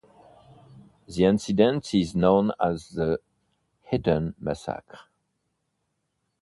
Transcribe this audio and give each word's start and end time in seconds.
The 1.05 1.25
incident 1.25 1.93
is 1.93 2.15
known 2.15 2.53
as 2.59 2.89
the 2.89 3.19
Ehden 3.93 4.33
massacre. 4.39 4.97